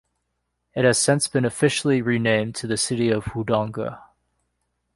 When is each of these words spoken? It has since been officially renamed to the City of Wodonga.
It 0.73 0.83
has 0.83 0.97
since 0.97 1.27
been 1.27 1.45
officially 1.45 2.01
renamed 2.01 2.55
to 2.55 2.65
the 2.65 2.75
City 2.75 3.09
of 3.11 3.25
Wodonga. 3.35 4.01